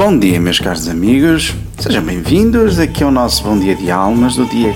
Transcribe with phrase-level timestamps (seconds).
[0.00, 4.46] Bom dia, meus caros amigos, sejam bem-vindos aqui ao nosso Bom Dia de Almas do
[4.46, 4.72] dia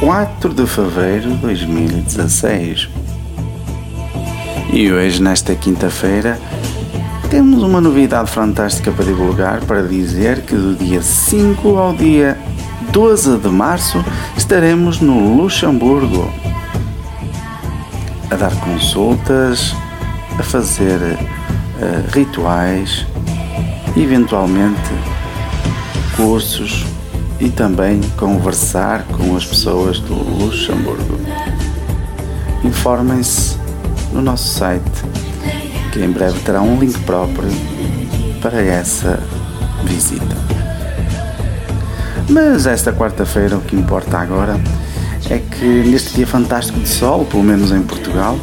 [0.00, 2.86] 4 de fevereiro de 2016.
[4.70, 6.38] E hoje, nesta quinta-feira,
[7.30, 12.36] temos uma novidade fantástica para divulgar para dizer que do dia 5 ao dia
[12.92, 14.04] 12 de março
[14.36, 16.30] estaremos no Luxemburgo
[18.30, 19.74] a dar consultas,
[20.38, 23.06] a fazer uh, rituais
[23.96, 24.90] eventualmente
[26.16, 26.84] cursos
[27.40, 31.18] e também conversar com as pessoas do Luxemburgo.
[32.62, 33.56] Informem-se
[34.12, 35.04] no nosso site,
[35.92, 37.50] que em breve terá um link próprio
[38.40, 39.20] para essa
[39.84, 40.36] visita.
[42.28, 44.60] Mas esta quarta-feira o que importa agora
[45.30, 48.38] é que neste dia fantástico de sol, pelo menos em Portugal,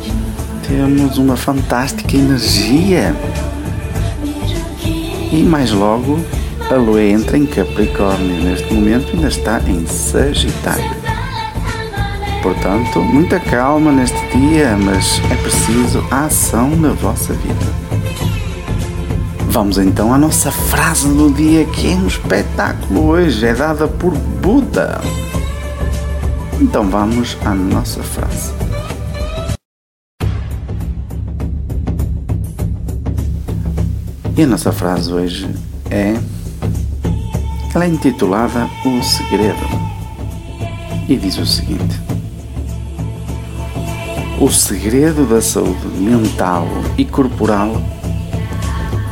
[0.67, 3.15] temos uma fantástica energia
[5.33, 6.19] e mais logo,
[6.69, 8.43] a lua entra em Capricórnio.
[8.43, 10.91] Neste momento ainda está em Sagitário.
[12.43, 17.65] Portanto, muita calma neste dia, mas é preciso a ação na vossa vida.
[19.49, 24.13] Vamos então à nossa frase do dia, que é um espetáculo hoje, é dada por
[24.13, 25.01] Buda.
[26.61, 28.51] Então vamos à nossa frase.
[34.35, 35.47] E a nossa frase hoje
[35.91, 36.15] é.
[37.73, 39.93] Ela é intitulada O Segredo
[41.07, 41.99] e diz o seguinte:
[44.39, 46.67] O segredo da saúde mental
[46.97, 47.81] e corporal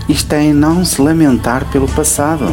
[0.09, 2.45] está em não se lamentar pelo passado,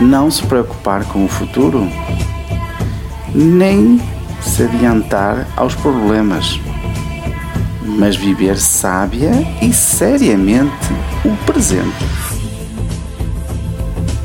[0.00, 1.88] não se preocupar com o futuro,
[3.34, 4.00] nem
[4.40, 6.60] se adiantar aos problemas
[7.96, 9.30] mas viver sábia
[9.62, 10.92] e seriamente
[11.24, 12.04] o presente.